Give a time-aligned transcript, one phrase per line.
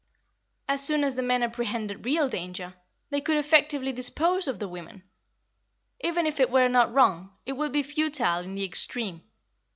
[0.67, 2.73] As soon as the men apprehended real danger,
[3.11, 5.03] they could effectively dispose of the women.
[5.99, 9.21] Even if it were not wrong, it would be futile in the extreme.